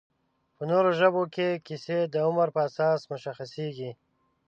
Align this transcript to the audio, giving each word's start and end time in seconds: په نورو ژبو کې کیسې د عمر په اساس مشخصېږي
په 0.55 0.63
نورو 0.71 0.89
ژبو 0.99 1.21
کې 1.35 1.49
کیسې 1.67 1.99
د 2.13 2.15
عمر 2.27 2.47
په 2.55 2.59
اساس 2.67 2.99
مشخصېږي 3.11 3.91